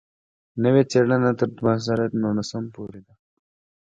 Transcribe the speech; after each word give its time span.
نوې 0.63 0.83
څېړنه 0.91 1.31
تر 1.39 1.49
دوه 1.57 1.73
زره 1.85 2.05
نولسم 2.21 2.63
پورې 2.75 2.99
ده. 3.05 3.13